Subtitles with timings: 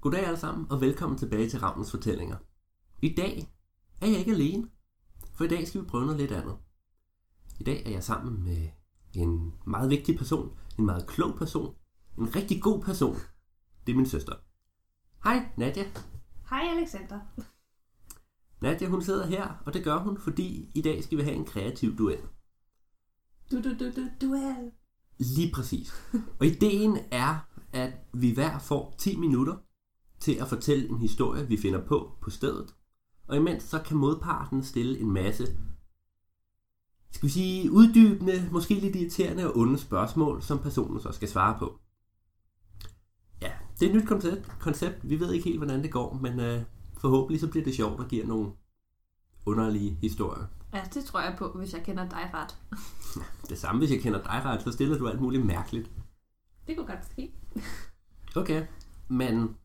[0.00, 2.36] Goddag alle sammen, og velkommen tilbage til Ravnens Fortællinger.
[3.02, 3.54] I dag
[4.00, 4.68] er jeg ikke alene,
[5.32, 6.56] for i dag skal vi prøve noget lidt andet.
[7.58, 8.68] I dag er jeg sammen med
[9.12, 11.74] en meget vigtig person, en meget klog person,
[12.18, 13.16] en rigtig god person.
[13.86, 14.34] Det er min søster.
[15.24, 15.84] Hej Nadia.
[16.50, 17.20] Hej Alexander.
[18.60, 21.44] Nadia hun sidder her, og det gør hun, fordi i dag skal vi have en
[21.44, 22.20] kreativ duel.
[23.50, 24.72] Du, du, du, du, duel.
[25.18, 25.92] Lige præcis.
[26.40, 29.56] Og ideen er, at vi hver får 10 minutter
[30.20, 32.74] til at fortælle en historie, vi finder på på stedet.
[33.26, 35.46] Og imens så kan modparten stille en masse,
[37.10, 41.58] skal vi sige, uddybende, måske lidt irriterende og onde spørgsmål, som personen så skal svare
[41.58, 41.80] på.
[43.42, 44.52] Ja, det er et nyt koncept.
[44.60, 45.08] koncept.
[45.08, 46.62] Vi ved ikke helt, hvordan det går, men øh,
[46.98, 48.52] forhåbentlig så bliver det sjovt og giver nogle
[49.46, 50.46] underlige historier.
[50.72, 52.56] Ja, det tror jeg på, hvis jeg kender dig ret.
[53.48, 55.90] Det samme, hvis jeg kender dig ret, så stiller du alt muligt mærkeligt.
[56.66, 57.34] Det kunne godt ske.
[58.36, 58.66] Okay,
[59.08, 59.56] men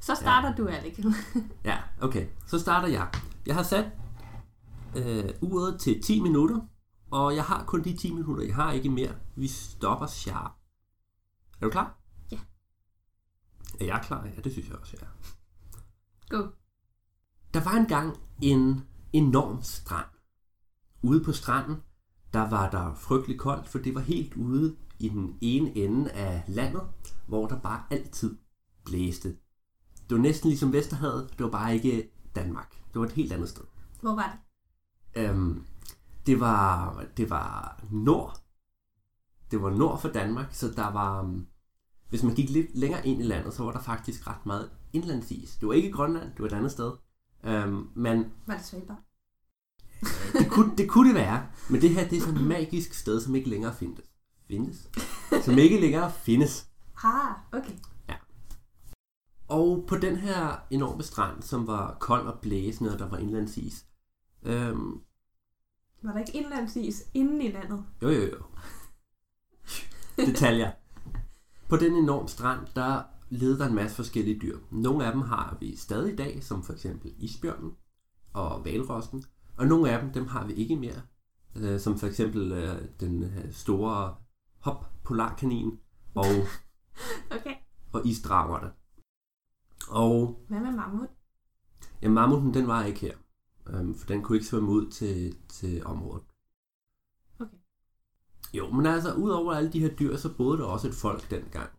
[0.00, 0.54] Så starter ja.
[0.54, 0.98] du, Alex.
[1.64, 2.26] Ja, okay.
[2.46, 3.08] Så starter jeg.
[3.46, 3.86] Jeg har sat
[4.96, 6.60] øh, uret til 10 minutter,
[7.10, 8.44] og jeg har kun de 10 minutter.
[8.44, 9.14] Jeg har ikke mere.
[9.36, 10.52] Vi stopper sharp.
[11.60, 11.98] Er du klar?
[12.30, 12.38] Ja.
[13.80, 14.24] Er jeg klar?
[14.24, 15.12] Ja, det synes jeg også, jeg er.
[16.28, 16.48] Go.
[17.54, 20.06] Der var engang en enorm strand.
[21.02, 21.76] Ude på stranden,
[22.32, 26.44] der var der frygtelig koldt, for det var helt ude i den ene ende af
[26.48, 26.82] landet,
[27.26, 28.38] hvor der bare altid
[28.84, 29.36] blæste.
[30.08, 32.70] Det var næsten ligesom Vesterhavet, det var bare ikke Danmark.
[32.92, 33.64] Det var et helt andet sted.
[34.00, 34.38] Hvor var
[35.14, 35.22] det?
[35.22, 35.64] Øhm,
[36.26, 38.40] det var det var nord.
[39.50, 41.46] Det var nord for Danmark, så der var øhm,
[42.08, 45.56] hvis man gik lidt længere ind i landet, så var der faktisk ret meget indlandsis.
[45.56, 46.92] Det var ikke Grønland, det var et andet sted.
[47.44, 48.98] Øhm, men Var det Svalbard?
[50.32, 53.20] det kunne, det kunne det være, men det her det er sådan et magisk sted,
[53.20, 54.04] som ikke længere findes.
[54.48, 54.88] Findes?
[55.44, 56.68] Som ikke længere findes.
[57.04, 57.72] Ah, okay.
[59.48, 63.86] Og på den her enorme strand, som var kold og blæsende, og der var indlandsis.
[64.42, 65.00] Øhm,
[66.02, 67.84] Var der ikke indlandsis inden i landet?
[68.02, 68.42] jo, jo, jo.
[70.16, 70.72] Detaljer.
[71.68, 74.58] På den enorme strand, der levede der en masse forskellige dyr.
[74.70, 77.72] Nogle af dem har vi stadig i dag, som for eksempel isbjørnen
[78.32, 79.24] og valrossen.
[79.56, 81.02] Og nogle af dem, dem har vi ikke mere.
[81.56, 84.14] Øh, som for eksempel øh, den øh, store
[84.58, 85.78] hop polarkanin
[86.14, 86.24] og,
[87.40, 87.54] Okay.
[87.92, 88.70] og isdragerne.
[89.90, 91.08] Og Hvad med mammut?
[92.02, 93.14] Ja, mammuten, den var ikke her.
[93.66, 96.22] Øhm, for den kunne ikke svømme ud til, til området.
[97.40, 97.56] Okay.
[98.54, 101.70] Jo, men altså, udover alle de her dyr, så boede der også et folk dengang.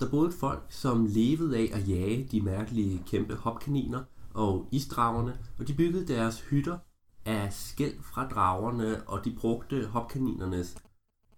[0.00, 5.38] Der boede et folk, som levede af at jage de mærkelige kæmpe hopkaniner og isdragerne,
[5.58, 6.78] og de byggede deres hytter
[7.24, 10.76] af skæld fra dragerne, og de brugte hopkaninernes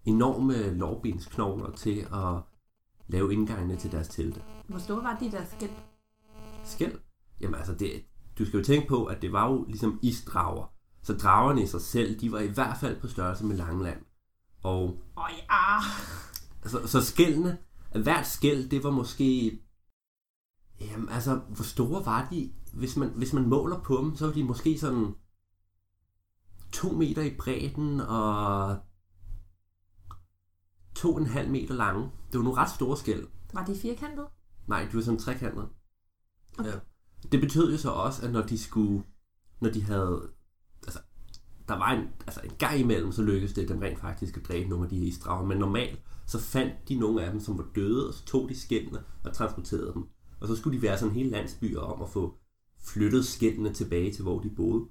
[0.05, 2.43] enorme lårbensknogler til at
[3.09, 4.43] lave indgangene til deres telte.
[4.69, 5.71] Hvor store var de der skæld?
[6.65, 7.01] Skæld?
[7.41, 8.05] Jamen altså, det,
[8.39, 10.73] du skal jo tænke på, at det var jo ligesom isdrager.
[11.03, 14.05] Så dragerne i sig selv, de var i hvert fald på størrelse med Langeland.
[14.63, 15.81] Og oh, ja.
[16.69, 17.59] så, så skældene,
[18.03, 19.59] hvert skæld, det var måske...
[20.81, 22.53] Jamen altså, hvor store var de?
[22.75, 25.15] Hvis man, hvis man måler på dem, så var de måske sådan...
[26.73, 28.77] To meter i bredden og...
[30.95, 32.03] To og en halv meter lange.
[32.03, 33.27] Det var nogle ret store skæld.
[33.53, 34.29] Var de firkantede?
[34.69, 35.69] Nej, de var sådan trekantet.
[36.65, 36.73] Ja.
[37.33, 39.03] Det betød jo så også, at når de skulle,
[39.61, 40.31] når de havde,
[40.83, 40.99] altså,
[41.69, 44.69] der var en, altså en gang imellem, så lykkedes det dem rent faktisk at dræbe
[44.69, 47.67] nogle af de her isdrager, men normalt, så fandt de nogle af dem, som var
[47.75, 50.09] døde, og så tog de skældene og transporterede dem.
[50.41, 52.39] Og så skulle de være sådan hele landsbyer om at få
[52.85, 54.89] flyttet skældene tilbage til, hvor de boede.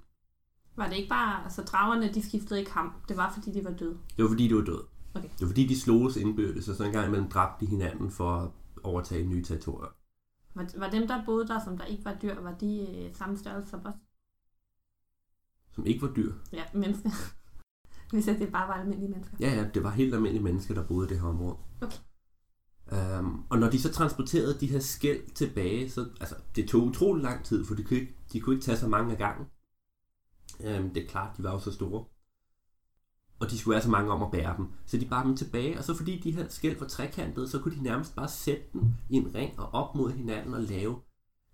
[0.75, 2.93] Var det ikke bare, altså dragerne, de skiftede ikke ham.
[3.09, 3.97] Det var, fordi de var døde.
[4.17, 4.85] Det var fordi, de var døde.
[5.13, 5.29] Okay.
[5.29, 8.35] Det var fordi, de sloges indbyrdes, og så en gang imellem dræbte de hinanden for
[8.35, 8.49] at
[8.83, 9.89] overtage nye territorier.
[10.55, 13.37] Var, var dem, der boede der, som der ikke var dyr, var de øh, samme
[13.37, 13.93] størrelse som os?
[15.71, 16.33] Som ikke var dyr.
[16.53, 17.09] Ja, mennesker.
[18.11, 19.37] Hvis det bare var almindelige mennesker.
[19.39, 21.57] Ja, ja, det var helt almindelige mennesker, der boede i det her område.
[21.81, 21.97] Okay.
[23.19, 27.23] Um, og når de så transporterede de her skæld tilbage, så altså, det tog utrolig
[27.23, 29.47] lang tid, for de kunne ikke, de kunne ikke tage så mange af gangen.
[30.59, 32.05] Um, det er klart, de var jo så store.
[33.39, 34.67] Og de skulle være så mange om at bære dem.
[34.85, 37.75] Så de bar dem tilbage, og så fordi de her skæld var trekantede, så kunne
[37.75, 40.95] de nærmest bare sætte dem i en ring og op mod hinanden og lave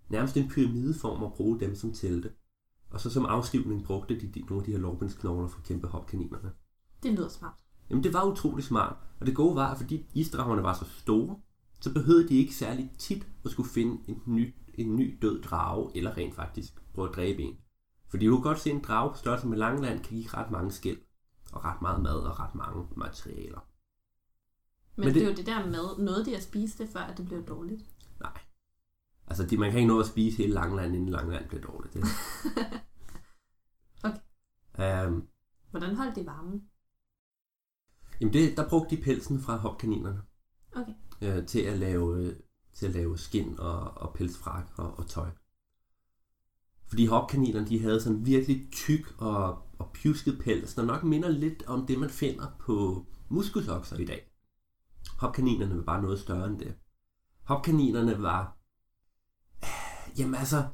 [0.08, 2.30] nærmest en pyramideform og bruge dem som telte.
[2.90, 6.50] Og så som afskrivning brugte de, de nogle af de her lårbensknogler fra kæmpe hopkaninerne.
[7.02, 7.54] Det lyder smart.
[7.90, 8.96] Jamen det var utrolig smart.
[9.20, 11.36] Og det gode var, at fordi isdragerne var så store,
[11.80, 15.90] så behøvede de ikke særlig tit at skulle finde en ny, en ny død drage,
[15.94, 17.56] eller rent faktisk prøve at dræbe en.
[18.08, 20.50] Fordi du kan godt se, at en drage på størrelse med Langeland kan give ret
[20.50, 20.98] mange skæld,
[21.52, 23.60] og ret meget mad og ret mange materialer.
[24.96, 27.00] Men, Men det, det- er jo det der med, noget de at spise det, før
[27.00, 27.82] at det blev dårligt.
[28.20, 28.38] Nej.
[29.26, 31.94] Altså, de, man kan ikke nå at spise hele Langeland, inden Langeland bliver dårligt.
[31.94, 32.04] Det.
[34.04, 35.06] okay.
[35.08, 35.28] Um,
[35.70, 36.68] Hvordan holdt de varmen?
[38.20, 40.22] jamen, det, der brugte de pelsen fra hopkaninerne
[40.76, 40.92] Okay.
[41.22, 42.34] øh, til, at lave,
[42.72, 45.30] til at lave skin og, og pelsfrak og, og tøj.
[46.86, 51.66] Fordi hopkaninerne, de havde sådan virkelig tyk og, og pjusket pels, der nok minder lidt
[51.66, 54.32] om det, man finder på muskusokser i dag.
[55.18, 56.74] Hopkaninerne var bare noget større end det.
[57.42, 58.56] Hopkaninerne var...
[60.18, 60.68] Jamen altså...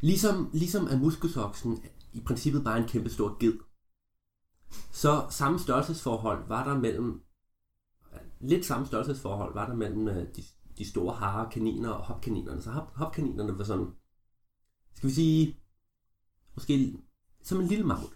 [0.00, 3.58] Ligesom, ligesom at muskusoksen i princippet bare en kæmpe stor ged.
[4.92, 7.22] Så samme størrelsesforhold var der mellem...
[8.40, 10.42] Lidt samme størrelsesforhold var der mellem øh, de,
[10.78, 12.62] de store hare kaniner og hopkaninerne.
[12.62, 13.92] Så hop, hopkaninerne var sådan...
[14.94, 15.60] Skal vi sige...
[16.54, 17.02] Måske
[17.48, 18.10] som en lille mammut.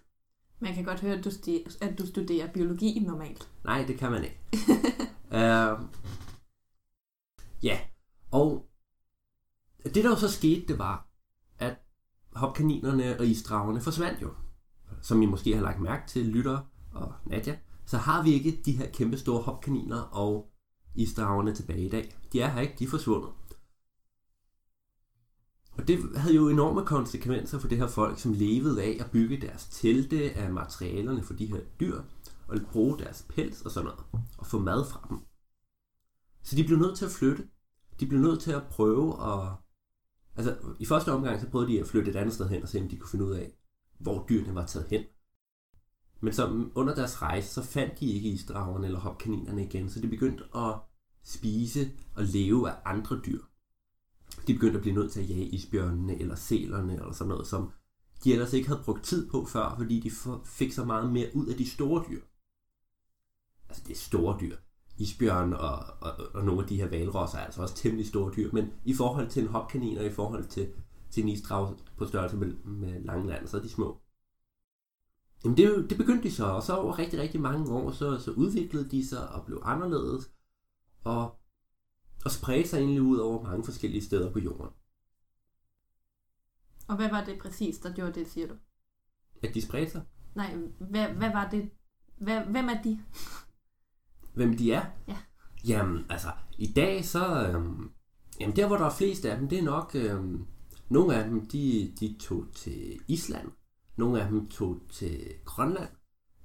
[0.60, 3.48] Man kan godt høre, at du, sti- at du studerer biologi normalt.
[3.64, 4.38] Nej, det kan man ikke.
[5.30, 5.80] uh,
[7.68, 7.78] ja,
[8.30, 8.66] og
[9.84, 11.08] det der jo så skete, det var,
[11.58, 11.76] at
[12.32, 14.30] hopkaninerne og isdragerne forsvandt jo.
[15.02, 16.60] Som I måske har lagt mærke til, lytter
[16.92, 17.56] og Nadja,
[17.86, 20.50] så har vi ikke de her kæmpe store hopkaniner og
[20.94, 22.14] isdragerne tilbage i dag.
[22.32, 23.30] De er her ikke, de er forsvundet.
[25.72, 29.40] Og det havde jo enorme konsekvenser for det her folk, som levede af at bygge
[29.40, 32.02] deres telte af materialerne for de her dyr,
[32.48, 35.18] og bruge deres pels og sådan noget, og få mad fra dem.
[36.42, 37.48] Så de blev nødt til at flytte.
[38.00, 39.48] De blev nødt til at prøve at...
[40.36, 42.80] Altså, i første omgang, så prøvede de at flytte et andet sted hen, og se,
[42.80, 43.52] om de kunne finde ud af,
[43.98, 45.02] hvor dyrene var taget hen.
[46.20, 50.08] Men så under deres rejse, så fandt de ikke isdragerne eller hopkaninerne igen, så de
[50.08, 50.74] begyndte at
[51.24, 53.40] spise og leve af andre dyr.
[54.46, 57.72] De begyndte at blive nødt til at jage isbjørnene eller selerne eller sådan noget, som
[58.24, 60.10] de ellers ikke havde brugt tid på før, fordi de
[60.44, 62.20] fik så meget mere ud af de store dyr.
[63.68, 64.56] Altså det er store dyr.
[64.98, 68.50] Isbjørn og, og, og nogle af de her valrosser er altså også temmelig store dyr,
[68.52, 70.72] men i forhold til en hopkanin og i forhold til,
[71.10, 74.00] til en isdrag på størrelse med, med Langeland, så er de små.
[75.44, 78.30] Jamen det, det begyndte de så, og så over rigtig, rigtig mange år, så, så
[78.30, 80.30] udviklede de sig og blev anderledes,
[81.04, 81.36] og,
[82.24, 84.70] og spredte sig egentlig ud over mange forskellige steder på jorden.
[86.88, 88.54] Og hvad var det præcis, der gjorde det, siger du?
[89.42, 90.02] At de spredte sig?
[90.34, 90.56] Nej,
[90.90, 91.70] hvad, hvad var det?
[92.16, 93.00] Hvad, hvem er de?
[94.34, 94.86] Hvem de er?
[95.08, 95.16] Ja.
[95.66, 97.48] Jamen, altså, i dag så...
[97.48, 97.90] Øhm,
[98.40, 99.90] jamen, der hvor der er flest af dem, det er nok...
[99.94, 100.46] Øhm,
[100.88, 103.52] nogle af dem, de, de tog til Island.
[103.96, 105.90] Nogle af dem tog til Grønland.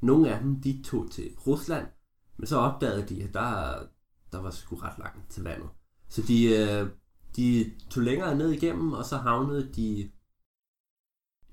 [0.01, 1.88] Nogle af dem, de tog til Rusland.
[2.38, 3.83] Men så opdagede de, at der,
[4.31, 5.69] der var sgu ret langt til vandet.
[6.09, 6.89] Så de, øh,
[7.35, 10.12] de tog længere ned igennem, og så havnede de...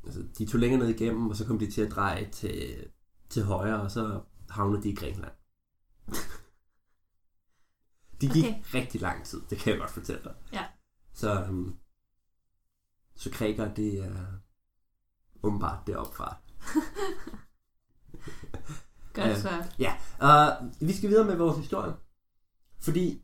[0.04, 2.86] Altså, de tog længere ned igennem, og så kom de til at dreje til,
[3.28, 5.32] til højre, og så havnede de i Grækenland.
[8.20, 8.62] De gik okay.
[8.74, 10.34] Rigtig lang tid, det kan jeg godt fortælle dig.
[10.52, 10.64] Ja.
[11.12, 11.78] Så, um,
[13.14, 14.26] så grækere, det er
[15.42, 16.36] åbenbart deroppe fra.
[19.14, 19.64] Godt Øh, så.
[19.78, 21.94] Ja, og vi skal videre med vores historie.
[22.84, 23.22] Fordi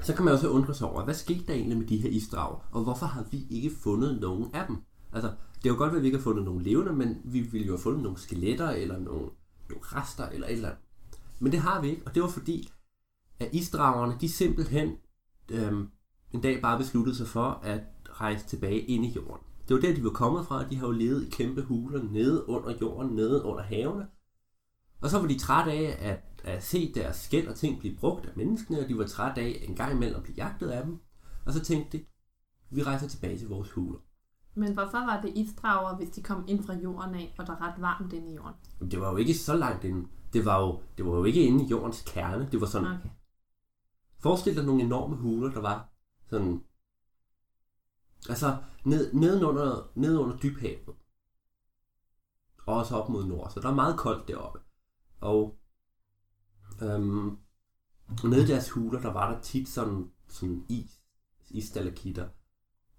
[0.00, 2.58] så kan man også undre sig over, hvad skete der egentlig med de her isdrag,
[2.70, 4.76] og hvorfor har vi ikke fundet nogen af dem?
[5.12, 7.66] Altså, det er jo godt, at vi ikke har fundet nogen levende, men vi ville
[7.66, 9.28] jo have fundet nogle skeletter, eller nogle,
[9.68, 10.82] nogle rester, eller et eller andet.
[11.40, 12.72] Men det har vi ikke, og det var fordi,
[13.40, 14.96] at isdragerne, de simpelthen
[15.48, 15.88] øhm,
[16.32, 19.46] en dag bare besluttede sig for at rejse tilbage ind i jorden.
[19.68, 20.68] Det var der, de var kommet fra.
[20.68, 24.06] De har jo levet i kæmpe huler nede under jorden, nede under havene.
[25.02, 28.26] Og så var de trætte af at, at se deres skæld og ting blive brugt
[28.26, 31.00] af menneskene, og de var trætte af en gang imellem at blive jagtet af dem.
[31.46, 32.04] Og så tænkte de,
[32.70, 33.98] vi rejser tilbage til vores huler.
[34.54, 37.60] Men hvorfor var det isdrager, hvis de kom ind fra jorden af, og der er
[37.60, 38.90] ret varmt inde i jorden?
[38.90, 40.08] Det var jo ikke så langt inde.
[40.32, 42.48] Det var jo, det var jo ikke inde i jordens kerne.
[42.52, 43.08] Det var sådan, Okay.
[44.18, 45.88] Forestil dig nogle enorme huler, der var
[46.30, 46.64] sådan...
[48.28, 50.96] Altså, ned, nedenunder, nedenunder dybhavet.
[52.66, 53.50] Og også op mod nord.
[53.50, 54.60] Så der er meget koldt deroppe.
[55.22, 55.58] Og
[56.82, 57.36] øhm,
[58.24, 61.00] nede i deres huler, der var der tit sådan, sådan is,
[61.50, 62.28] isstalakitter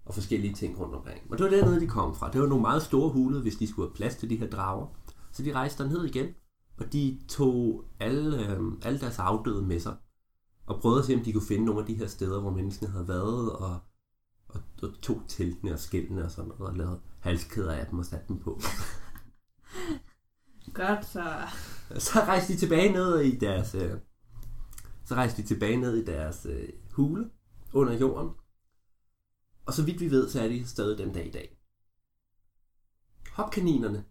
[0.04, 1.32] og forskellige ting rundt omkring.
[1.32, 2.30] Og det var dernede, de kom fra.
[2.30, 4.86] Det var nogle meget store huler, hvis de skulle have plads til de her drager.
[5.32, 6.34] Så de rejste derned igen,
[6.78, 9.96] og de tog alle, øhm, alle deres afdøde med sig
[10.66, 12.90] og prøvede at se, om de kunne finde nogle af de her steder, hvor menneskene
[12.90, 13.80] havde været, og,
[14.48, 18.04] og, og tog teltene og skældene og sådan noget, og lavede halskæder af dem og
[18.04, 18.60] satte dem på.
[20.74, 21.48] Godt så.
[21.98, 23.92] så rejste de tilbage ned i deres, øh,
[25.04, 27.30] så rejste de tilbage ned i deres øh, hule
[27.72, 28.30] under jorden.
[29.66, 31.58] Og så vidt vi ved, så er de stadig den dag i dag.
[33.32, 34.04] Hopkaninerne,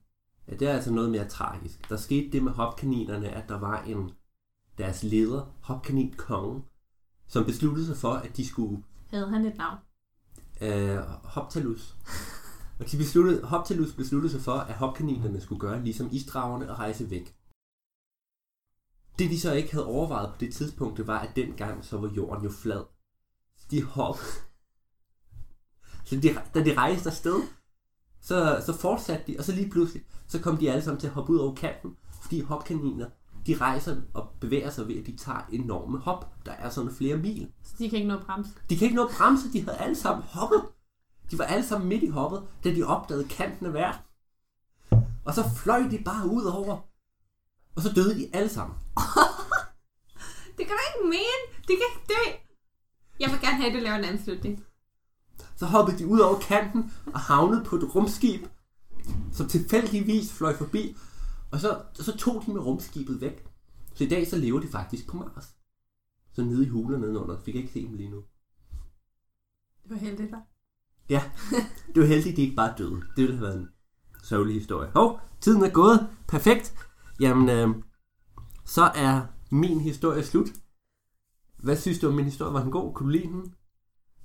[0.48, 1.89] ja, det er altså noget mere tragisk.
[1.89, 4.12] Der skete det med hopkaninerne, at der var en
[4.77, 6.63] deres leder, hopkanin kongen,
[7.27, 8.84] som besluttede sig for, at de skulle...
[9.10, 9.77] Havde han et navn?
[10.62, 11.96] øh, Hoptalus.
[12.80, 17.10] Og de besluttede, Hoptalus besluttede sig for, at hopkaninerne skulle gøre ligesom isdragerne og rejse
[17.10, 17.36] væk.
[19.20, 22.12] Det de så ikke havde overvejet på det tidspunkt, det var, at dengang så var
[22.17, 22.84] jorden jo flad.
[23.58, 24.17] Så de hop...
[26.05, 27.41] Så de, da de rejste afsted,
[28.22, 31.13] så, så fortsatte de, og så lige pludselig, så kom de alle sammen til at
[31.13, 33.10] hoppe ud over kanten, fordi hopkaniner,
[33.48, 36.46] de rejser og bevæger sig ved, at de tager enorme hop.
[36.46, 37.51] Der er sådan flere mil.
[37.63, 38.51] Så de kan ikke nå at bremse.
[38.70, 40.63] De kan ikke nå at bremse, de havde alle sammen hoppet.
[41.32, 44.01] De var alle sammen midt i hoppet, da de opdagede kanten af verden.
[45.25, 46.93] Og så fløj de bare ud over.
[47.75, 48.77] Og så døde de alle sammen.
[50.58, 51.42] Det kan du ikke mene.
[51.68, 52.32] De kan ikke dø.
[53.20, 54.65] Jeg vil gerne have, at du laver en anslutning.
[55.56, 58.46] Så hoppede de ud over kanten og havnede på et rumskib,
[59.32, 60.98] som tilfældigvis fløj forbi.
[61.51, 63.48] Og så, så tog de med rumskibet væk.
[63.96, 65.56] Så i dag så lever de faktisk på Mars.
[66.34, 67.42] Så nede i hulen nedenunder.
[67.46, 68.24] Fik jeg ikke se dem lige nu.
[69.84, 70.53] Det var heldigt, hva'?
[71.10, 71.32] Ja,
[71.94, 72.96] det var heldigt, at de ikke bare døde.
[73.15, 73.70] Det ville have været en
[74.24, 74.92] sørgelig historie.
[74.96, 76.10] Hov, tiden er gået.
[76.27, 76.75] Perfekt.
[77.24, 77.75] Jamen, øh,
[78.65, 80.48] så er min historie slut.
[81.58, 82.53] Hvad synes du om min historie?
[82.53, 82.94] Var den god?
[82.94, 83.53] Kunne du lide den?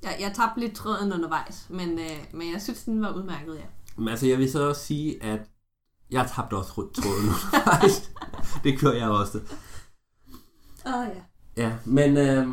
[0.02, 3.64] Jeg, jeg tabte lidt tråden undervejs, men, øh, men jeg synes, den var udmærket, ja.
[3.96, 5.40] Men altså, jeg vil så også sige, at
[6.10, 8.10] jeg tabte også tråden undervejs.
[8.64, 9.38] det gjorde jeg også.
[10.86, 11.22] Åh, oh, ja.
[11.56, 12.48] Ja, men øh,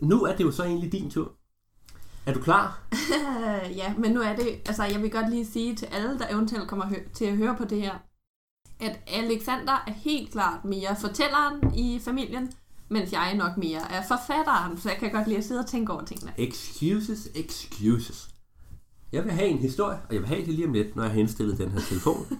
[0.00, 1.32] nu er det jo så egentlig din tur.
[2.26, 2.82] Er du klar?
[3.80, 6.68] ja, men nu er det, altså jeg vil godt lige sige til alle, der eventuelt
[6.68, 7.98] kommer hø- til at høre på det her,
[8.80, 12.52] at Alexander er helt klart mere fortælleren i familien,
[12.88, 15.92] mens jeg nok mere er forfatteren, så jeg kan godt lide at sidde og tænke
[15.92, 16.32] over tingene.
[16.38, 18.28] Excuses, excuses.
[19.12, 21.12] Jeg vil have en historie, og jeg vil have det lige om lidt, når jeg
[21.12, 22.26] har indstillet den her telefon.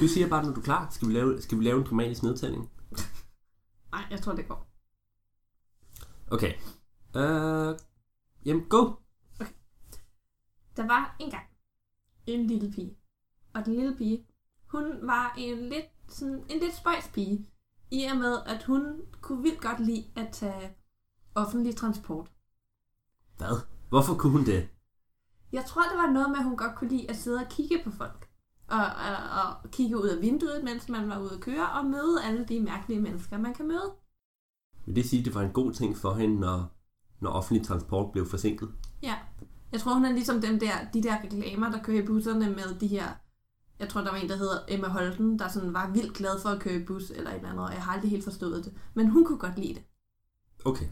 [0.00, 0.88] Du siger bare, når du er klar.
[0.90, 2.70] Skal vi lave, skal vi lave en dramatisk nedtælling?
[3.92, 4.68] Nej, jeg tror, det går.
[6.30, 6.52] Okay.
[7.14, 7.76] Uh,
[8.44, 8.90] jamen, go.
[10.76, 11.46] Der var engang
[12.26, 12.96] en lille pige,
[13.54, 14.26] og den lille pige,
[14.66, 17.46] hun var en lidt, sådan, en lidt spøjs pige,
[17.90, 20.76] i og med, at hun kunne vildt godt lide at tage
[21.34, 22.30] offentlig transport.
[23.36, 23.60] Hvad?
[23.88, 24.68] Hvorfor kunne hun det?
[25.52, 27.80] Jeg tror, det var noget med, at hun godt kunne lide at sidde og kigge
[27.84, 28.28] på folk.
[28.68, 32.24] Og, og, og kigge ud af vinduet, mens man var ude at køre, og møde
[32.24, 33.94] alle de mærkelige mennesker, man kan møde.
[34.86, 36.76] Vil det sige, at det var en god ting for hende, når,
[37.20, 38.72] når offentlig transport blev forsinket?
[39.02, 39.14] Ja.
[39.72, 42.78] Jeg tror, hun er ligesom dem der, de der reklamer, der kører i busserne med
[42.80, 43.08] de her...
[43.78, 46.48] Jeg tror, der var en, der hedder Emma Holten, der sådan var vildt glad for
[46.48, 48.74] at køre i bus eller et eller andet, og jeg har aldrig helt forstået det.
[48.94, 49.82] Men hun kunne godt lide det.
[50.64, 50.86] Okay.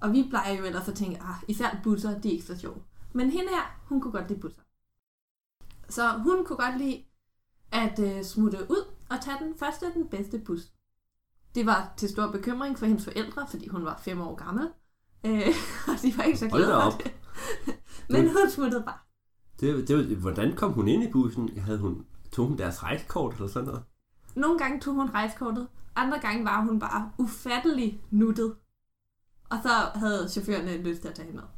[0.00, 2.82] Og vi plejer jo ellers at tænke, ah, især busser, de er ikke så sjove.
[3.12, 4.60] Men hende her, hun kunne godt lide busser.
[5.88, 7.04] Så hun kunne godt lide
[7.72, 10.60] at øh, smutte ud og tage den første den bedste bus.
[11.54, 14.68] Det var til stor bekymring for hendes forældre, fordi hun var fem år gammel.
[15.24, 15.54] Øh,
[15.88, 17.14] og de var ikke så glade for det.
[18.08, 18.98] Men hun smuttede bare.
[19.60, 21.58] Det, det, hvordan kom hun ind i bussen?
[21.58, 23.82] Havde hun, tog hun deres rejsekort eller sådan noget?
[24.34, 28.54] Nogle gange tog hun rejsekortet, andre gange var hun bare ufattelig nuttet.
[29.50, 31.48] Og så havde chaufførerne lyst til at tage hende med.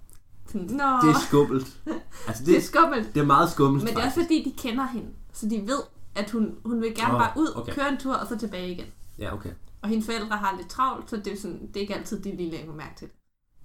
[0.47, 1.83] Sådan, Nå, Det er skummelt.
[2.29, 3.15] Altså, det er det, skummelt.
[3.15, 5.09] det er meget skummelt, Men det er også fordi, de kender hende.
[5.33, 5.81] Så de ved,
[6.15, 7.73] at hun, hun vil gerne Åh, bare ud, okay.
[7.73, 8.87] køre en tur og så tilbage igen.
[9.19, 9.50] Ja, okay.
[9.83, 12.37] Og hendes forældre har lidt travlt, så det er, sådan, det er ikke altid, de
[12.37, 13.17] lige lægger mærke til det.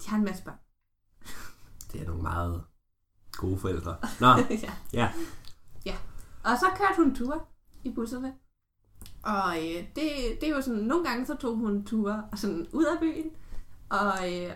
[0.06, 0.56] De har en masse børn.
[1.94, 2.64] Det er nogle meget
[3.38, 3.98] gode forældre.
[4.20, 4.28] Nå,
[4.64, 4.74] ja.
[4.94, 5.10] ja.
[5.86, 5.96] ja.
[6.44, 7.40] Og så kørte hun ture
[7.84, 8.34] i busserne.
[9.24, 10.12] Og øh, det,
[10.42, 13.32] det er jo sådan, nogle gange så tog hun ture sådan ud af byen,
[13.90, 14.52] og, øh,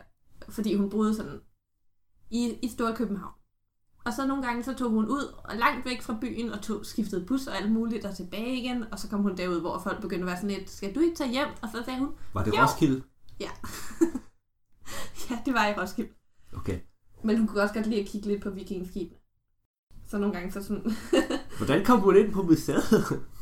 [0.49, 1.41] fordi hun boede sådan
[2.31, 3.33] i, i Store København.
[4.05, 6.85] Og så nogle gange så tog hun ud og langt væk fra byen og tog
[6.85, 8.83] skiftede bus og alt muligt og tilbage igen.
[8.91, 11.15] Og så kom hun derud, hvor folk begyndte at være sådan lidt, skal du ikke
[11.15, 11.47] tage hjem?
[11.61, 12.61] Og så sagde hun, Var det Jo.
[12.61, 13.03] Roskilde?
[13.39, 13.49] ja.
[15.29, 16.11] ja, det var i Roskilde.
[17.25, 19.19] Men hun kunne også godt lide at kigge lidt på vikingskibene.
[20.07, 20.91] Så nogle gange så sådan,
[21.57, 22.83] Hvordan kom hun ind på museet?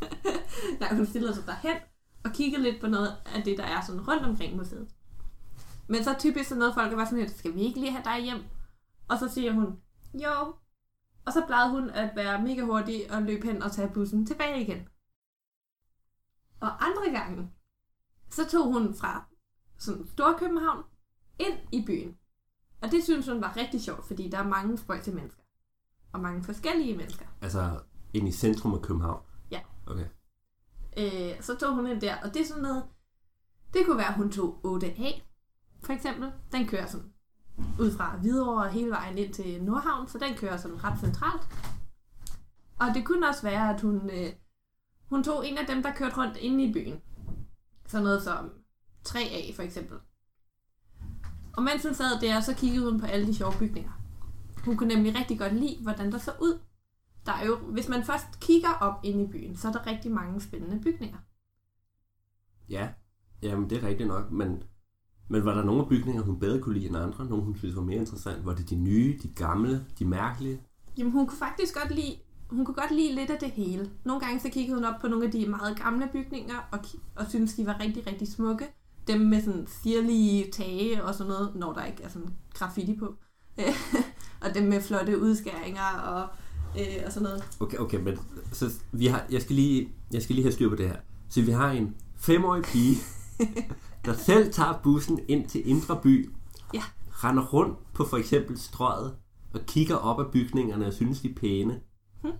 [0.80, 1.78] nej, hun stillede sig derhen
[2.24, 4.88] og kiggede lidt på noget af det, der er sådan rundt omkring museet.
[5.88, 8.24] Men så typisk sådan noget, folk var sådan lidt, skal vi ikke lige have dig
[8.24, 8.44] hjem?
[9.08, 9.66] Og så siger hun,
[10.14, 10.56] jo.
[11.26, 14.62] Og så plejede hun at være mega hurtig og løbe hen og tage bussen tilbage
[14.62, 14.88] igen.
[16.60, 17.50] Og andre gange,
[18.30, 19.26] så tog hun fra
[19.78, 20.84] sådan Storkøbenhavn
[21.40, 22.18] ind i byen.
[22.84, 25.42] Og det synes hun var rigtig sjovt, fordi der er mange spøjse mennesker.
[26.14, 27.26] Og mange forskellige mennesker.
[27.42, 27.80] altså,
[28.14, 29.22] ind i centrum af København?
[29.52, 29.60] Ja.
[29.88, 30.06] Okay.
[30.98, 32.84] Øh, så tog hun ind der, og det er sådan noget...
[33.74, 35.22] Det kunne være, at hun tog 8A,
[35.84, 36.32] for eksempel.
[36.52, 37.14] Den kører sådan
[37.80, 41.48] ud fra Hvidovre hele vejen ind til Nordhavn, så den kører sådan ret centralt.
[42.80, 44.34] Og det kunne også være, at hun, øh,
[45.10, 47.02] hun tog en af dem, der kørte rundt inde i byen.
[47.88, 48.52] Sådan noget som
[49.08, 49.98] 3A for eksempel.
[51.54, 53.92] Og mens hun sad der, så kiggede hun på alle de sjove bygninger.
[54.66, 56.60] Hun kunne nemlig rigtig godt lide, hvordan der så ud.
[57.26, 60.12] Der er jo, hvis man først kigger op ind i byen, så er der rigtig
[60.12, 61.18] mange spændende bygninger.
[62.70, 62.90] Ja,
[63.42, 64.64] jamen det er rigtigt nok, men,
[65.30, 67.26] men var der nogle bygninger, hun bedre kunne lide end andre?
[67.26, 68.46] Nogle, hun synes var mere interessant?
[68.46, 70.62] Var det de nye, de gamle, de mærkelige?
[70.98, 72.16] Jamen, hun kunne faktisk godt lide,
[72.50, 73.92] hun kunne godt lide lidt af det hele.
[74.06, 76.80] Nogle gange så kiggede hun op på nogle af de meget gamle bygninger, og,
[77.16, 78.66] og syntes, de var rigtig, rigtig smukke.
[79.08, 83.16] Dem med sådan sirlige tage og sådan noget, når der ikke er sådan graffiti på.
[84.44, 86.28] og dem med flotte udskæringer og,
[86.80, 87.44] øh, og sådan noget.
[87.60, 88.20] Okay, okay, men
[88.52, 90.98] så vi har, jeg, skal lige, jeg skal lige have styr på det her.
[91.30, 92.96] Så vi har en femårig pige,
[94.06, 96.30] der selv tager bussen ind til Indre By,
[96.74, 96.84] Ja.
[97.10, 99.16] render rundt på for eksempel strøget,
[99.54, 101.80] og kigger op ad bygningerne og synes, de er pæne.
[102.22, 102.32] Hmm.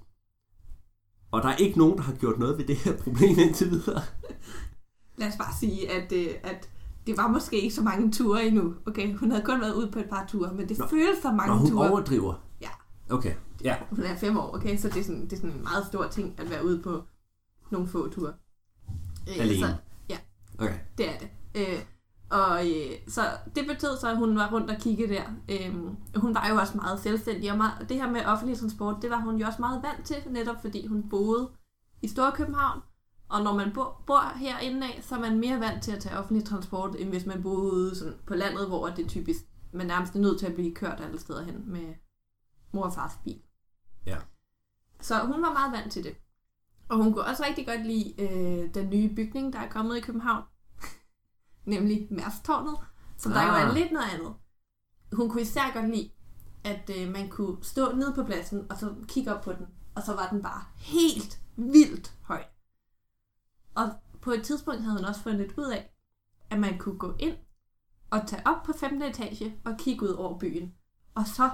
[1.32, 4.02] Og der er ikke nogen, der har gjort noget ved det her problem indtil videre.
[5.18, 6.70] Lad os bare sige, at, øh, at
[7.08, 8.74] det var måske ikke så mange ture endnu.
[8.88, 10.88] Okay, hun havde kun været ude på et par ture, men det Nå.
[10.88, 11.90] føles som mange Når hun ture.
[11.92, 12.34] overdriver.
[12.62, 12.70] Ja.
[13.10, 13.76] Okay, ja.
[13.90, 16.08] Hun er fem år, okay, så det er, sådan, det er sådan en meget stor
[16.08, 17.04] ting at være ude på
[17.72, 18.34] nogle få ture.
[19.30, 19.68] Øh, Alene.
[19.68, 19.76] Så,
[20.60, 20.80] Okay.
[20.98, 21.30] det er det.
[21.56, 21.80] Øh,
[22.30, 23.22] og øh, så
[23.56, 25.24] det betød så, at hun var rundt og kigge der.
[25.50, 25.76] Øh,
[26.16, 29.18] hun var jo også meget selvstændig, og meget, det her med offentlig transport, det var
[29.22, 31.50] hun jo også meget vant til, netop fordi hun boede
[32.02, 32.80] i Storkøbenhavn.
[33.34, 36.18] Og når man bor, bor herinde af, så er man mere vant til at tage
[36.18, 39.40] offentlig transport, end hvis man boede ude sådan på landet, hvor det typisk,
[39.72, 41.94] man nærmest er nødt til at blive kørt alle steder hen med
[42.72, 43.42] mor og fars bil.
[44.06, 44.18] Ja.
[45.02, 46.16] Så hun var meget vant til det.
[46.90, 50.02] Og hun kunne også rigtig godt lide øh, den nye bygning, der er kommet i
[50.02, 50.44] København.
[51.66, 52.78] Nemlig Mærstårnet,
[53.18, 53.38] som ah.
[53.38, 54.34] der jo er lidt noget andet.
[55.14, 56.12] Hun kunne især godt lide,
[56.64, 59.68] at øh, man kunne stå nede på pladsen, og så kigge op på den.
[59.96, 62.44] Og så var den bare helt vildt høj.
[63.76, 63.90] Og
[64.22, 65.90] på et tidspunkt havde hun også fundet ud af,
[66.50, 67.36] at man kunne gå ind
[68.12, 69.02] og tage op på 15.
[69.02, 70.74] etage og kigge ud over byen.
[71.16, 71.50] Og så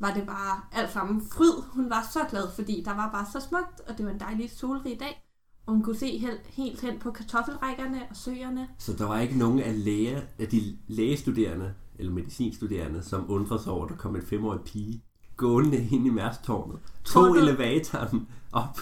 [0.00, 1.62] var det bare alt sammen fryd.
[1.72, 4.50] Hun var så glad, fordi der var bare så smukt, og det var en dejlig
[4.50, 5.28] solrig dag.
[5.66, 8.68] Og hun kunne se helt, helt hen på kartoffelrækkerne og søerne.
[8.78, 13.72] Så der var ikke nogen af, læger, af de lægestuderende, eller medicinstuderende, som undrede sig
[13.72, 15.04] over, at der kom en femårig pige
[15.36, 16.78] gående ind i Mærstårnet.
[17.04, 18.78] Tog du- elevatoren op.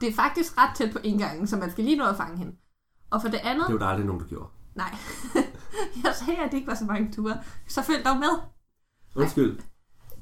[0.00, 2.52] Det er faktisk ret tæt på indgangen, så man skal lige nå at fange hende.
[3.10, 4.48] Og for det andet, Det var der aldrig nogen, der gjorde.
[4.74, 4.94] nej,
[6.04, 7.38] jeg sagde, at det ikke var så mange ture.
[7.68, 8.38] Så følg dog med.
[9.16, 9.58] Undskyld.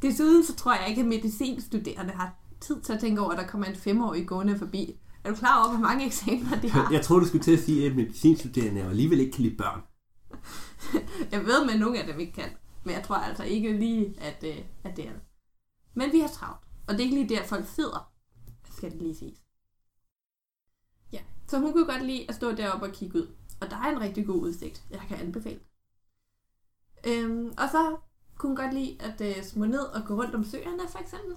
[0.03, 3.47] Desuden så tror jeg ikke, at medicinstuderende har tid til at tænke over, at der
[3.47, 5.01] kommer en femårig gående forbi.
[5.25, 6.93] Er du klar over, hvor mange eksamener de har?
[6.93, 9.81] Jeg troede, du skulle til at sige, at medicinstuderende alligevel ikke kan lide børn.
[11.33, 12.51] Jeg ved, at nogle af dem ikke kan.
[12.85, 15.21] Men jeg tror altså ikke lige, at, øh, at det er det.
[15.95, 16.61] Men vi har travlt.
[16.89, 18.11] Og det er ikke lige der, folk sidder.
[18.77, 19.39] Skal det lige siges.
[21.49, 23.29] Så hun kunne godt lide at stå deroppe og kigge ud.
[23.61, 24.85] Og der er en rigtig god udsigt.
[24.91, 25.61] Jeg kan anbefale.
[27.07, 27.97] Øhm, og så
[28.39, 31.37] kunne hun godt lide at øh, små ned og gå rundt om søerne, for eksempel.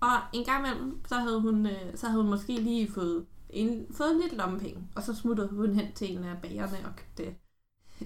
[0.00, 3.94] Og en gang imellem, så havde hun, øh, så havde hun måske lige fået, en,
[3.94, 4.88] fået lidt lommepenge.
[4.96, 7.36] Og så smuttede hun hen til en af bagerne og købte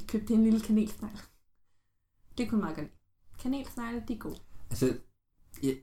[0.07, 1.21] købte en lille kanelsnegl.
[2.39, 2.99] Det kunne hun meget godt lide.
[3.39, 4.39] Kanelsnegle, de er gode.
[4.71, 4.99] Altså,
[5.63, 5.77] jeg,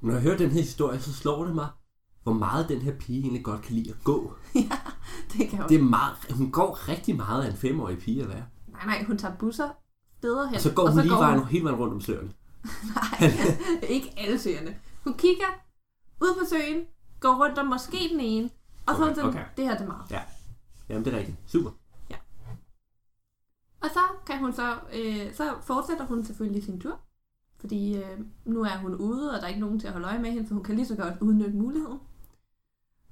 [0.00, 1.68] når jeg hører den her historie, så slår det mig,
[2.24, 4.34] hvor meget den her pige egentlig godt kan lide at gå.
[4.54, 4.78] ja,
[5.32, 5.68] det kan hun.
[5.68, 8.44] Det er meget, hun går rigtig meget af en femårig pige at være.
[8.68, 9.68] Nej, nej, hun tager busser
[10.18, 10.54] steder hen.
[10.54, 12.32] Og så går hun lige vejen, hele vejen rundt om søerne.
[12.94, 13.32] Nej,
[13.96, 14.76] ikke alle søerne.
[15.04, 15.46] Hun kigger
[16.20, 16.84] ud på søen,
[17.20, 18.50] går rundt om måske den ene,
[18.86, 19.44] og så hun Okay, sådan, okay.
[19.56, 20.10] det her det er meget.
[20.88, 21.38] Jamen, det er rigtigt.
[21.46, 21.70] Super.
[23.84, 27.00] Og så kan hun så, øh, så fortsætter hun selvfølgelig sin tur.
[27.60, 30.18] Fordi øh, nu er hun ude, og der er ikke nogen til at holde øje
[30.18, 31.98] med hende, så hun kan lige så godt udnytte muligheden.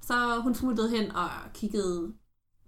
[0.07, 2.13] Så hun smuttede hen og kiggede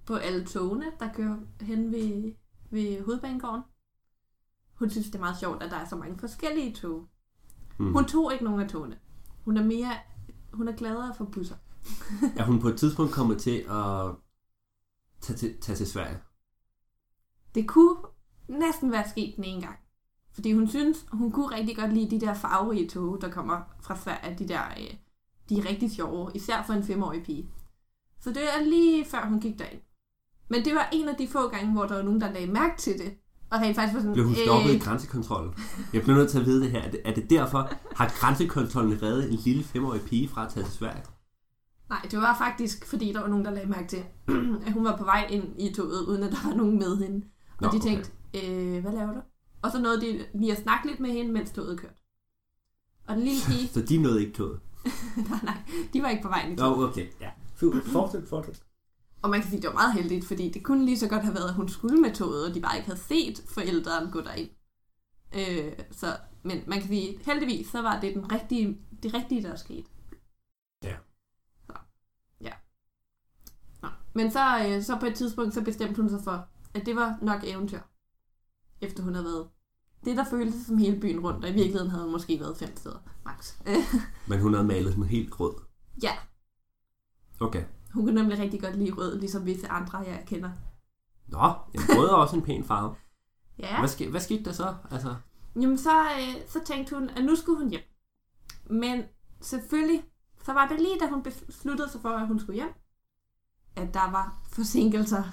[0.05, 2.33] på alle togene, der kører hen ved,
[2.69, 3.61] ved hovedbanegården.
[4.73, 7.09] Hun synes, det er meget sjovt, at der er så mange forskellige tog.
[7.79, 7.93] Mm.
[7.93, 8.99] Hun tog ikke nogen af togene.
[9.45, 9.91] Hun er mere,
[10.53, 11.55] hun er gladere for busser.
[12.39, 14.15] Er hun på et tidspunkt kommet til at
[15.21, 16.19] tage til, tage til Sverige?
[17.55, 17.97] Det kunne
[18.47, 19.79] næsten være sket den ene gang.
[20.33, 23.97] Fordi hun synes, hun kunne rigtig godt lide de der farverige tog, der kommer fra
[23.97, 24.37] Sverige.
[24.37, 24.97] De der, øh,
[25.49, 27.49] de er rigtig sjove, især for en femårig pige.
[28.21, 29.81] Så det er lige før hun gik derind.
[30.49, 32.77] Men det var en af de få gange, hvor der var nogen, der lagde mærke
[32.77, 33.13] til det.
[33.49, 35.53] Og rent faktisk var sådan, Blev hun stoppet i øh, grænsekontrollen?
[35.93, 36.81] Jeg bliver nødt til at vide det her.
[36.81, 40.63] Er det, er det derfor, har grænsekontrollen reddet en lille femårig pige fra at tage
[40.65, 41.03] til Sverige?
[41.89, 44.03] Nej, det var faktisk, fordi der var nogen, der lagde mærke til,
[44.67, 47.25] at hun var på vej ind i toget, uden at der var nogen med hende.
[47.57, 47.79] Og Nå, de okay.
[47.89, 49.21] tænkte, øh, hvad laver du?
[49.61, 51.95] Og så nåede de lige at snakke lidt med hende, mens toget kørte.
[53.07, 54.59] Og den lille pige, Så de nåede ikke toget?
[55.29, 55.57] nej, nej,
[55.93, 56.89] de var ikke på vej ind i Nå, toget.
[56.89, 57.07] okay.
[57.21, 57.29] Ja.
[57.91, 58.63] Fortsæt, fortsæt.
[59.21, 61.23] Og man kan sige, at det var meget heldigt, fordi det kunne lige så godt
[61.23, 64.21] have været, at hun skulle med toget, og de bare ikke havde set forældrene gå
[64.21, 64.49] derind.
[65.35, 69.55] Øh, så, men man kan sige, heldigvis, så var det den rigtige, det rigtige, der
[69.55, 69.89] skete.
[70.83, 70.95] Ja.
[71.65, 71.73] Så,
[72.41, 72.53] ja.
[73.81, 73.87] Nå.
[74.13, 77.17] Men så, øh, så på et tidspunkt, så bestemte hun sig for, at det var
[77.21, 77.79] nok eventyr.
[78.81, 79.47] Efter hun havde været
[80.05, 82.77] det, der føltes som hele byen rundt, og i virkeligheden havde hun måske været fem
[82.77, 83.53] steder, max.
[84.27, 85.53] Men hun havde malet den helt rød.
[86.03, 86.11] ja,
[87.39, 87.63] Okay.
[87.93, 90.49] hun kunne nemlig rigtig godt lide rød, ligesom visse andre, jeg kender.
[91.27, 92.95] Nå, jamen, rød er også en pæn farve.
[93.59, 93.79] Ja.
[93.79, 94.75] Hvad, ske, hvad skete der så?
[94.91, 95.15] Altså,
[95.55, 97.81] Jamen, så, øh, så tænkte hun, at nu skulle hun hjem.
[98.69, 99.03] Men
[99.41, 100.03] selvfølgelig,
[100.43, 102.73] så var det lige, da hun besluttede sig for, at hun skulle hjem,
[103.75, 105.23] at der var forsinkelser,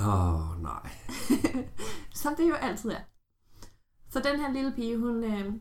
[0.00, 0.90] åh oh, nej.
[2.22, 3.00] som det jo altid er.
[4.14, 5.52] Så den her lille pige, hun, øh,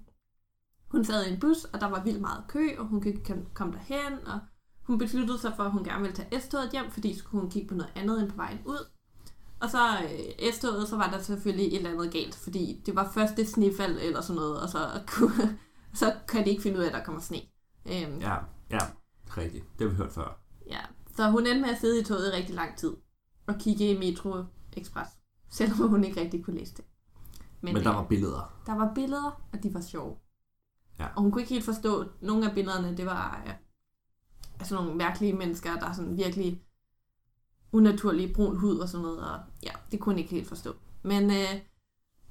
[0.92, 3.24] hun sad i en bus, og der var vildt meget kø, og hun kunne ikke
[3.24, 4.40] kom- komme derhen, og
[4.84, 7.52] hun besluttede sig for, at hun gerne ville tage S-toget hjem, fordi så skulle hun
[7.52, 8.90] kigge på noget andet end på vejen ud.
[9.62, 13.12] Og så øh, S-toget, så var der selvfølgelig et eller andet galt, fordi det var
[13.12, 15.60] første snefald eller sådan noget, og så, kunne,
[15.94, 17.38] så kan de ikke finde ud af, at der kommer sne.
[17.86, 18.36] Øhm, Ja,
[18.70, 18.80] ja,
[19.38, 19.66] rigtigt.
[19.80, 20.40] Det har vi hørt før.
[20.68, 20.80] Ja,
[21.16, 22.94] så hun endte med at sidde i toget i rigtig lang tid
[23.48, 24.44] og kigge i Metro
[24.78, 25.12] Express,
[25.50, 26.86] selvom hun ikke rigtig kunne læse det.
[27.64, 28.54] Men, Men der var billeder.
[28.66, 30.16] der var billeder, og de var sjove.
[31.00, 31.08] Ja.
[31.16, 33.54] Og hun kunne ikke helt forstå, nogle af billederne, det var ja,
[34.60, 36.64] altså nogle mærkelige mennesker, der er sådan virkelig
[37.72, 40.74] unaturlig brun hud og sådan noget, og ja, det kunne hun ikke helt forstå.
[41.04, 41.62] Men øh,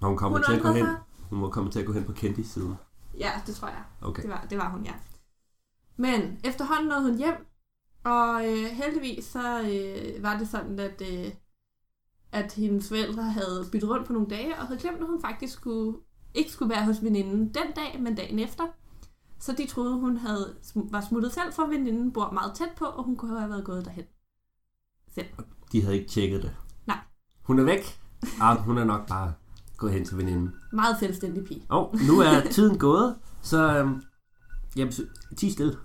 [0.01, 0.87] Når hun kommer hun til at gå hen.
[1.31, 2.77] Hun må komme til at gå hen på Kendis side.
[3.18, 3.85] Ja, det tror jeg.
[4.03, 4.23] Okay.
[4.23, 4.92] Det var, det var hun, ja.
[5.97, 7.47] Men efterhånden nåede hun hjem,
[8.05, 11.33] og øh, heldigvis så øh, var det sådan, at, øh,
[12.33, 15.53] at hendes forældre havde byttet rundt på nogle dage, og havde glemt, at hun faktisk
[15.53, 15.99] skulle,
[16.35, 18.64] ikke skulle være hos veninden den dag, men dagen efter.
[19.38, 23.05] Så de troede, hun havde, var smuttet selv, for veninden bor meget tæt på, og
[23.05, 24.05] hun kunne have været gået derhen.
[25.14, 25.27] Selv.
[25.73, 26.55] De havde ikke tjekket det.
[26.87, 26.99] Nej.
[27.42, 27.99] Hun er væk.
[28.40, 29.33] Ah, hun er nok bare
[29.77, 30.55] gået hen til veninden.
[30.73, 31.66] Meget selvstændig pige.
[31.68, 34.03] Og oh, nu er tiden gået, så øhm,
[34.77, 35.77] jamen, så- ti stille.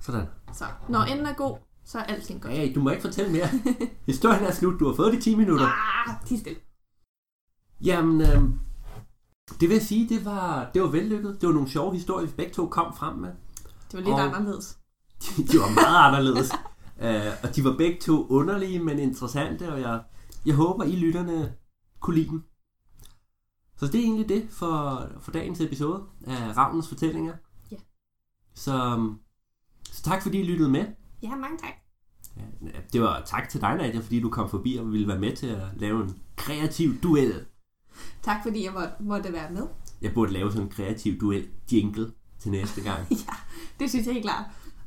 [0.00, 0.26] Sådan.
[0.52, 2.52] Så når enden er god, så er alting godt.
[2.52, 3.48] Hey, du må ikke fortælle mere.
[4.06, 4.80] Historien er slut.
[4.80, 5.66] Du har fået de 10 minutter.
[5.66, 6.58] Ah, ti stille.
[7.84, 8.60] Jamen, øhm,
[9.60, 11.38] det vil jeg sige, det var, det var vellykket.
[11.40, 13.28] Det var nogle sjove historier, vi begge to kom frem med.
[13.90, 14.78] Det var lidt Og- anderledes.
[15.36, 16.50] De, de var meget anderledes.
[17.00, 20.02] Uh, og de var begge to underlige, men interessante, og jeg,
[20.46, 21.54] jeg håber, I lytterne
[22.00, 22.42] kunne lide dem.
[23.76, 27.34] Så det er egentlig det for, for dagens episode af Ravnens Fortællinger.
[27.70, 27.76] Ja.
[28.54, 29.18] Så, øhm,
[29.92, 30.84] så tak fordi I lyttede med.
[31.30, 31.70] Ja, mange tak.
[32.36, 35.36] Ja, Det var tak til dig, Nadia, fordi du kom forbi og ville være med
[35.36, 37.44] til at lave en kreativ duel.
[38.22, 39.66] Tak fordi jeg måtte, måtte være med.
[40.02, 43.06] Jeg burde lave sådan en kreativ duel jingle til næste gang.
[43.10, 43.34] ja,
[43.80, 44.44] det synes jeg helt klart.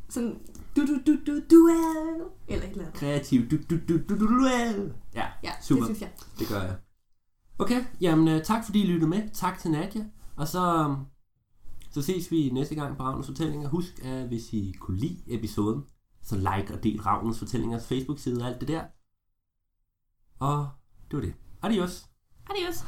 [0.09, 0.39] Sådan,
[0.75, 2.93] du du du du duel, eller et eller andet.
[2.99, 4.93] Kreativ du du du du du duel.
[5.15, 5.79] Ja, Ja, Super.
[5.79, 6.09] det synes jeg.
[6.39, 6.75] det gør jeg.
[7.59, 9.29] Okay, jamen øh, tak fordi I lyttede med.
[9.33, 10.05] Tak til Nadia.
[10.35, 10.95] Og så, øhm,
[11.91, 13.69] så ses vi næste gang på Ravnens Fortællinger.
[13.69, 15.83] Husk, at hvis I kunne lide episoden,
[16.21, 18.83] så like og del Ravnens Fortællingers Facebook-side og alt det der.
[20.39, 20.69] Og
[21.11, 21.33] det var det.
[21.61, 22.09] Adios.
[22.49, 22.85] Adios.